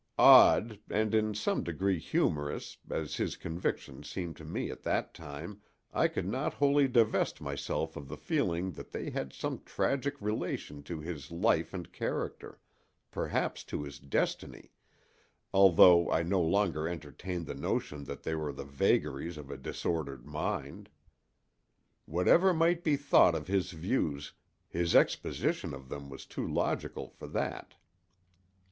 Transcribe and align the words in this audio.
Odd, 0.17 0.79
and 0.89 1.13
in 1.13 1.35
some 1.35 1.63
degree 1.63 1.99
humorous, 1.99 2.79
as 2.89 3.17
his 3.17 3.37
convictions 3.37 4.09
seemed 4.09 4.35
to 4.37 4.43
me 4.43 4.71
at 4.71 4.81
that 4.81 5.13
time, 5.13 5.61
I 5.93 6.07
could 6.07 6.25
not 6.25 6.55
wholly 6.55 6.87
divest 6.87 7.39
myself 7.39 7.95
of 7.95 8.07
the 8.07 8.17
feeling 8.17 8.71
that 8.71 8.89
they 8.89 9.11
had 9.11 9.31
some 9.31 9.61
tragic 9.63 10.19
relation 10.19 10.81
to 10.89 11.01
his 11.01 11.29
life 11.29 11.71
and 11.71 11.93
character—perhaps 11.93 13.63
to 13.65 13.83
his 13.83 13.99
destiny—although 13.99 16.09
I 16.11 16.23
no 16.23 16.41
longer 16.41 16.87
entertained 16.87 17.45
the 17.45 17.53
notion 17.53 18.05
that 18.05 18.23
they 18.23 18.33
were 18.33 18.51
the 18.53 18.63
vagaries 18.65 19.37
of 19.37 19.51
a 19.51 19.55
disordered 19.57 20.25
mind. 20.25 20.89
Whatever 22.05 22.55
might 22.55 22.83
be 22.83 22.95
thought 22.95 23.35
of 23.35 23.45
his 23.45 23.69
views, 23.69 24.33
his 24.67 24.95
exposition 24.95 25.75
of 25.75 25.89
them 25.89 26.09
was 26.09 26.25
too 26.25 26.47
logical 26.47 27.07
for 27.11 27.27
that. 27.27 27.75